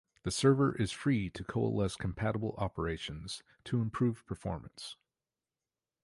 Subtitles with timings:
[0.23, 4.95] The server is free to coalesce compatible operations to improve performance.